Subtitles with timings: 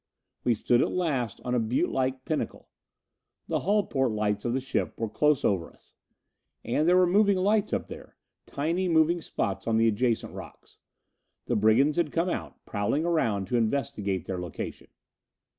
[0.43, 2.69] We stood at last on a buttelike pinnacle.
[3.45, 5.93] The hull porte lights of the ship were close over us.
[6.65, 8.17] And there were moving lights up there,
[8.47, 10.79] tiny moving spots on the adjacent rocks.
[11.45, 14.87] The brigands had come out, prowling around to investigate their location.